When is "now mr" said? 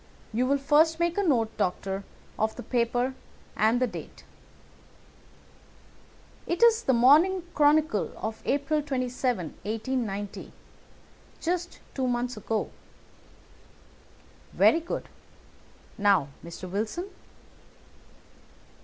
15.99-16.67